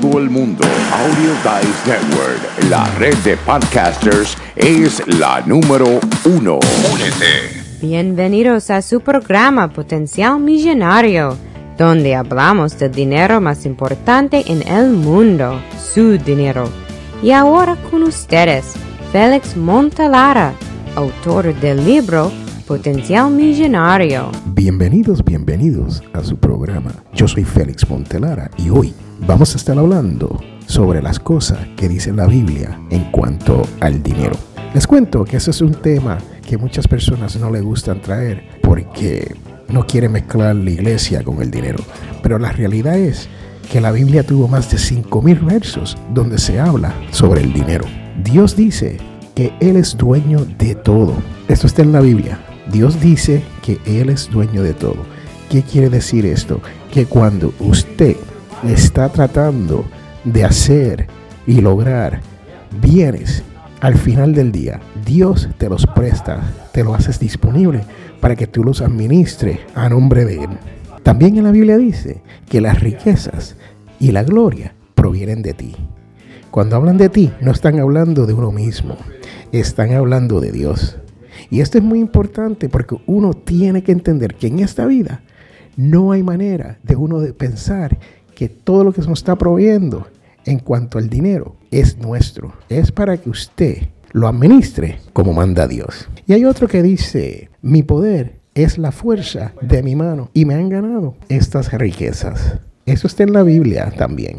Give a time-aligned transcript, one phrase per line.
[0.00, 0.64] todo el mundo.
[0.92, 6.58] Audio Dice Network, la red de podcasters, es la número uno.
[6.92, 7.62] Únete.
[7.80, 11.36] Bienvenidos a su programa Potencial Millonario,
[11.78, 16.68] donde hablamos del dinero más importante en el mundo, su dinero.
[17.22, 18.74] Y ahora con ustedes,
[19.12, 20.52] Félix Montalara,
[20.94, 22.30] autor del libro
[22.66, 24.30] Potencial Millonario.
[24.46, 26.92] Bienvenidos, bienvenidos a su programa.
[27.14, 32.12] Yo soy Félix Montelara y hoy vamos a estar hablando sobre las cosas que dice
[32.12, 34.36] la Biblia en cuanto al dinero.
[34.74, 39.34] Les cuento que ese es un tema que muchas personas no le gustan traer porque
[39.68, 41.82] no quieren mezclar la iglesia con el dinero.
[42.22, 43.28] Pero la realidad es
[43.70, 47.84] que la Biblia tuvo más de 5.000 versos donde se habla sobre el dinero.
[48.22, 48.98] Dios dice
[49.34, 51.14] que Él es dueño de todo.
[51.48, 52.38] Esto está en la Biblia.
[52.70, 55.04] Dios dice que Él es dueño de todo.
[55.50, 56.60] ¿Qué quiere decir esto?
[56.92, 58.16] Que cuando usted
[58.64, 59.84] está tratando
[60.24, 61.06] de hacer
[61.46, 62.20] y lograr
[62.80, 63.42] bienes,
[63.80, 67.82] al final del día, Dios te los presta, te los haces disponible
[68.20, 70.50] para que tú los administres a nombre de Él.
[71.02, 73.56] También en la Biblia dice que las riquezas
[74.00, 75.76] y la gloria provienen de ti.
[76.50, 78.96] Cuando hablan de ti, no están hablando de uno mismo,
[79.52, 80.96] están hablando de Dios.
[81.50, 85.20] Y esto es muy importante porque uno tiene que entender que en esta vida
[85.76, 87.98] no hay manera de uno de pensar
[88.36, 90.06] que todo lo que se nos está proveyendo
[90.44, 92.52] en cuanto al dinero es nuestro.
[92.68, 96.06] Es para que usted lo administre como manda Dios.
[96.26, 100.54] Y hay otro que dice, mi poder es la fuerza de mi mano y me
[100.54, 102.58] han ganado estas riquezas.
[102.84, 104.38] Eso está en la Biblia también.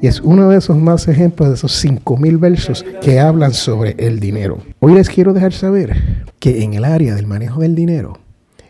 [0.00, 4.20] Y es uno de esos más ejemplos de esos 5000 versos que hablan sobre el
[4.20, 4.58] dinero.
[4.80, 8.18] Hoy les quiero dejar saber que en el área del manejo del dinero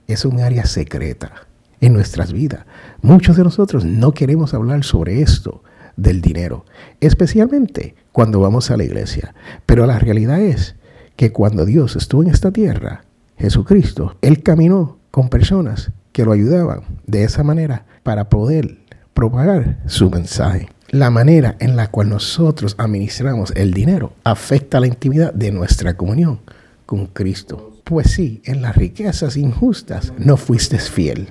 [0.09, 1.47] es un área secreta
[1.85, 2.65] en nuestras vidas.
[3.03, 5.63] Muchos de nosotros no queremos hablar sobre esto
[5.97, 6.65] del dinero,
[7.01, 9.35] especialmente cuando vamos a la iglesia.
[9.67, 10.77] Pero la realidad es
[11.17, 13.05] que cuando Dios estuvo en esta tierra,
[13.37, 18.79] Jesucristo, Él caminó con personas que lo ayudaban de esa manera para poder
[19.13, 20.69] propagar su mensaje.
[20.89, 26.41] La manera en la cual nosotros administramos el dinero afecta la intimidad de nuestra comunión
[26.87, 27.73] con Cristo.
[27.85, 31.29] Pues sí, en las riquezas injustas no fuiste fiel.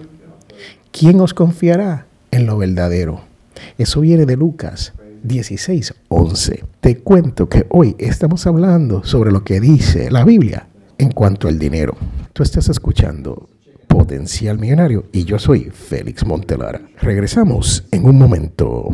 [0.94, 3.22] ¿Quién os confiará en lo verdadero?
[3.80, 4.94] Eso viene de Lucas
[5.24, 6.64] 16, 11.
[6.82, 10.68] Te cuento que hoy estamos hablando sobre lo que dice la Biblia
[11.00, 11.98] en cuanto al dinero.
[12.32, 13.50] Tú estás escuchando
[13.88, 16.80] Potencial Millonario y yo soy Félix Montelara.
[17.02, 18.90] Regresamos en un momento.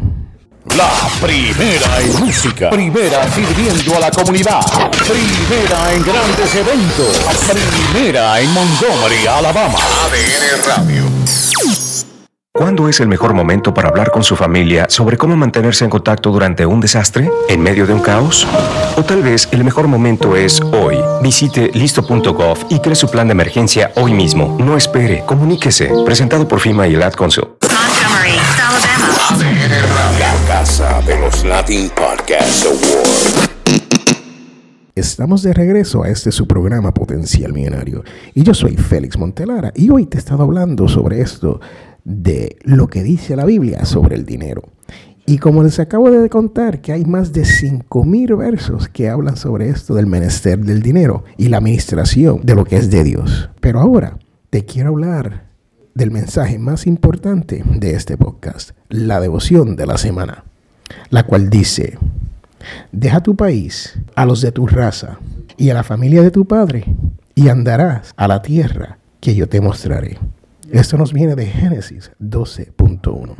[0.77, 0.89] La
[1.21, 9.27] primera en música, primera sirviendo a la comunidad, primera en grandes eventos, primera en Montgomery,
[9.27, 9.75] Alabama.
[9.75, 11.88] ADN Radio.
[12.59, 16.29] ¿Cuándo es el mejor momento para hablar con su familia sobre cómo mantenerse en contacto
[16.29, 17.31] durante un desastre?
[17.47, 18.45] ¿En medio de un caos?
[18.97, 20.97] O tal vez el mejor momento es hoy.
[21.23, 24.57] Visite listo.gov y cree su plan de emergencia hoy mismo.
[24.59, 25.89] No espere, comuníquese.
[26.03, 27.45] Presentado por FIMA y el Ad Council.
[27.61, 28.37] Montgomery,
[29.29, 30.19] Alabama.
[30.19, 33.58] La casa de los Latin Podcast Awards.
[34.99, 39.89] Estamos de regreso a este su programa Potencial Millonario y yo soy Félix Montelara y
[39.91, 41.61] hoy te he estado hablando sobre esto
[42.03, 44.61] de lo que dice la Biblia sobre el dinero.
[45.25, 49.69] Y como les acabo de contar que hay más de 5.000 versos que hablan sobre
[49.69, 53.49] esto del menester del dinero y la administración de lo que es de Dios.
[53.61, 55.45] Pero ahora te quiero hablar
[55.95, 60.43] del mensaje más importante de este podcast, la devoción de la semana,
[61.09, 61.97] la cual dice,
[62.91, 65.17] deja tu país, a los de tu raza
[65.57, 66.85] y a la familia de tu padre,
[67.35, 70.17] y andarás a la tierra que yo te mostraré.
[70.71, 73.35] Esto nos viene de Génesis 12.1.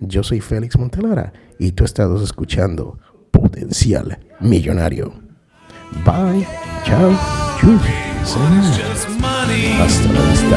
[0.00, 2.98] Yo soy Félix Montelara y tú estás escuchando
[3.30, 5.14] Potencial Millonario.
[6.04, 6.46] Bye,
[6.84, 7.12] chao,
[7.60, 7.80] chus.
[9.80, 10.56] Hasta la vista.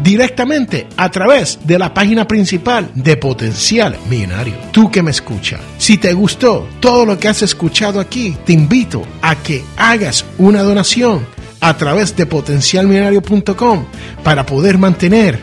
[0.00, 4.54] directamente a través de la página principal de Potencial Millonario.
[4.72, 9.02] Tú que me escuchas, si te gustó todo lo que has escuchado aquí, te invito
[9.20, 11.26] a que hagas una donación
[11.60, 13.84] a través de potencialmillonario.com
[14.24, 15.38] para poder mantener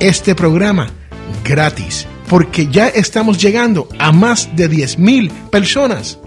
[0.00, 0.90] este programa
[1.44, 6.18] gratis, porque ya estamos llegando a más de 10 mil personas